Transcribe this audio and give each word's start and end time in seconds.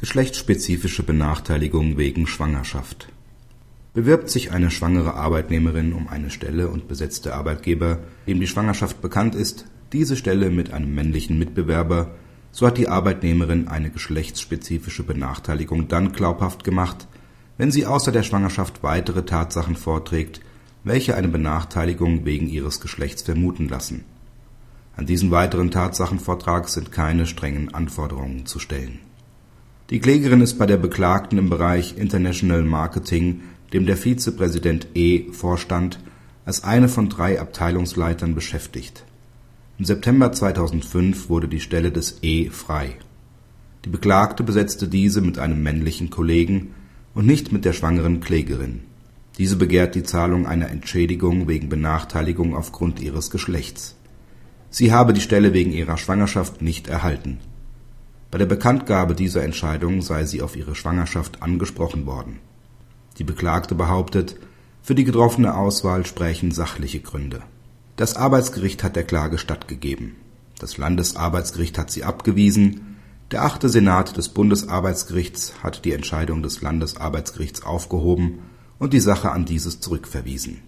Geschlechtsspezifische 0.00 1.02
Benachteiligung 1.02 1.98
wegen 1.98 2.28
Schwangerschaft 2.28 3.08
Bewirbt 3.94 4.30
sich 4.30 4.52
eine 4.52 4.70
schwangere 4.70 5.14
Arbeitnehmerin 5.14 5.92
um 5.92 6.06
eine 6.06 6.30
Stelle 6.30 6.68
und 6.68 6.86
besetzt 6.86 7.26
der 7.26 7.34
Arbeitgeber, 7.34 7.98
dem 8.28 8.38
die 8.38 8.46
Schwangerschaft 8.46 9.02
bekannt 9.02 9.34
ist, 9.34 9.64
diese 9.92 10.16
Stelle 10.16 10.50
mit 10.50 10.72
einem 10.72 10.94
männlichen 10.94 11.36
Mitbewerber, 11.36 12.12
so 12.52 12.64
hat 12.64 12.78
die 12.78 12.86
Arbeitnehmerin 12.86 13.66
eine 13.66 13.90
geschlechtsspezifische 13.90 15.02
Benachteiligung 15.02 15.88
dann 15.88 16.12
glaubhaft 16.12 16.62
gemacht, 16.62 17.08
wenn 17.56 17.72
sie 17.72 17.84
außer 17.84 18.12
der 18.12 18.22
Schwangerschaft 18.22 18.84
weitere 18.84 19.24
Tatsachen 19.24 19.74
vorträgt, 19.74 20.40
welche 20.84 21.16
eine 21.16 21.26
Benachteiligung 21.26 22.24
wegen 22.24 22.48
ihres 22.48 22.80
Geschlechts 22.80 23.22
vermuten 23.22 23.68
lassen. 23.68 24.04
An 24.96 25.06
diesen 25.06 25.32
weiteren 25.32 25.72
Tatsachenvortrag 25.72 26.68
sind 26.68 26.92
keine 26.92 27.26
strengen 27.26 27.74
Anforderungen 27.74 28.46
zu 28.46 28.60
stellen 28.60 29.00
die 29.90 30.00
Klägerin 30.00 30.42
ist 30.42 30.58
bei 30.58 30.66
der 30.66 30.76
Beklagten 30.76 31.38
im 31.38 31.48
Bereich 31.48 31.96
International 31.96 32.62
Marketing, 32.62 33.40
dem 33.72 33.86
der 33.86 33.96
Vizepräsident 33.96 34.88
E. 34.94 35.32
vorstand, 35.32 35.98
als 36.44 36.62
eine 36.62 36.90
von 36.90 37.08
drei 37.08 37.40
Abteilungsleitern 37.40 38.34
beschäftigt. 38.34 39.04
Im 39.78 39.86
September 39.86 40.30
2005 40.30 41.30
wurde 41.30 41.48
die 41.48 41.60
Stelle 41.60 41.90
des 41.90 42.18
E. 42.20 42.50
frei. 42.50 42.96
Die 43.86 43.88
Beklagte 43.88 44.42
besetzte 44.42 44.88
diese 44.88 45.22
mit 45.22 45.38
einem 45.38 45.62
männlichen 45.62 46.10
Kollegen 46.10 46.74
und 47.14 47.24
nicht 47.24 47.52
mit 47.52 47.64
der 47.64 47.72
schwangeren 47.72 48.20
Klägerin. 48.20 48.80
Diese 49.38 49.56
begehrt 49.56 49.94
die 49.94 50.02
Zahlung 50.02 50.46
einer 50.46 50.68
Entschädigung 50.68 51.48
wegen 51.48 51.70
Benachteiligung 51.70 52.54
aufgrund 52.54 53.00
ihres 53.00 53.30
Geschlechts. 53.30 53.96
Sie 54.68 54.92
habe 54.92 55.14
die 55.14 55.22
Stelle 55.22 55.54
wegen 55.54 55.72
ihrer 55.72 55.96
Schwangerschaft 55.96 56.60
nicht 56.60 56.88
erhalten 56.88 57.38
bei 58.30 58.38
der 58.38 58.46
Bekanntgabe 58.46 59.14
dieser 59.14 59.42
Entscheidung 59.42 60.02
sei 60.02 60.24
sie 60.24 60.42
auf 60.42 60.56
ihre 60.56 60.74
Schwangerschaft 60.74 61.42
angesprochen 61.42 62.06
worden. 62.06 62.40
Die 63.18 63.24
Beklagte 63.24 63.74
behauptet, 63.74 64.36
für 64.82 64.94
die 64.94 65.04
getroffene 65.04 65.56
Auswahl 65.56 66.06
sprächen 66.06 66.50
sachliche 66.50 67.00
Gründe. 67.00 67.42
Das 67.96 68.16
Arbeitsgericht 68.16 68.84
hat 68.84 68.96
der 68.96 69.04
Klage 69.04 69.38
stattgegeben. 69.38 70.16
Das 70.58 70.76
Landesarbeitsgericht 70.76 71.78
hat 71.78 71.90
sie 71.90 72.04
abgewiesen. 72.04 72.96
Der 73.30 73.44
achte 73.44 73.68
Senat 73.68 74.16
des 74.16 74.28
Bundesarbeitsgerichts 74.28 75.62
hat 75.62 75.84
die 75.84 75.92
Entscheidung 75.92 76.42
des 76.42 76.62
Landesarbeitsgerichts 76.62 77.62
aufgehoben 77.62 78.40
und 78.78 78.92
die 78.92 79.00
Sache 79.00 79.30
an 79.30 79.44
dieses 79.44 79.80
zurückverwiesen. 79.80 80.58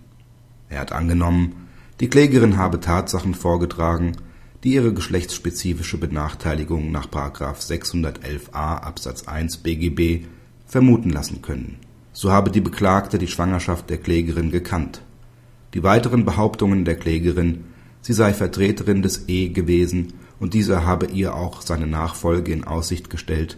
Er 0.69 0.81
hat 0.81 0.93
angenommen, 0.93 1.69
die 2.01 2.09
Klägerin 2.09 2.57
habe 2.57 2.81
Tatsachen 2.81 3.35
vorgetragen, 3.35 4.17
die 4.63 4.75
ihre 4.75 4.93
geschlechtsspezifische 4.93 5.97
Benachteiligung 5.97 6.91
nach§ 6.93 7.09
611a 7.39 8.53
Absatz 8.53 9.27
1 9.27 9.59
BGB 9.59 10.27
vermuten 10.67 11.11
lassen 11.11 11.41
können. 11.41 11.79
So 12.13 12.31
habe 12.31 12.51
die 12.51 12.61
Beklagte 12.61 13.19
die 13.19 13.29
Schwangerschaft 13.29 13.89
der 13.89 13.99
Klägerin 13.99 14.51
gekannt. 14.51 15.01
Die 15.73 15.83
weiteren 15.83 16.25
Behauptungen 16.25 16.85
der 16.85 16.97
Klägerin, 16.97 17.65
sie 18.03 18.13
sei 18.13 18.35
Vertreterin 18.35 19.03
des 19.03 19.29
E 19.29 19.49
gewesen 19.49 20.15
und 20.39 20.53
dieser 20.53 20.85
habe 20.85 21.07
ihr 21.07 21.35
auch 21.35 21.63
seine 21.63 21.87
Nachfolge 21.87 22.53
in 22.53 22.65
Aussicht 22.65 23.09
gestellt, 23.09 23.57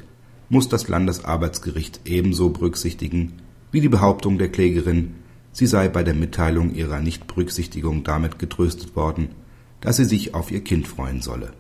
muss 0.49 0.69
das 0.69 0.87
Landesarbeitsgericht 0.87 2.01
ebenso 2.05 2.51
berücksichtigen 2.51 3.35
wie 3.73 3.81
die 3.81 3.89
Behauptung 3.89 4.39
der 4.39 4.51
Klägerin, 4.51 5.15
sie 5.51 5.67
sei 5.67 5.89
bei 5.89 6.05
der 6.05 6.15
Mitteilung 6.15 6.75
ihrer 6.75 7.01
Nichtberücksichtigung 7.01 8.05
damit 8.05 8.39
getröstet 8.39 8.95
worden 8.95 9.31
dass 9.83 9.97
sie 9.97 10.07
sich 10.07 10.35
auf 10.35 10.51
ihr 10.51 10.65
Kind 10.65 10.89
freuen 10.89 11.21
solle 11.21 11.53